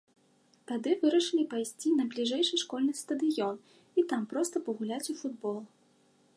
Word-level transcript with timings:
Тады 0.69 0.93
вырашылі 1.01 1.43
пайсці 1.51 1.91
на 1.99 2.07
бліжэйшы 2.15 2.55
школьны 2.63 2.93
стадыён 3.03 3.55
і 4.01 4.07
там 4.13 4.21
проста 4.35 4.55
пагуляць 4.71 5.07
у 5.15 5.19
футбол. 5.21 5.57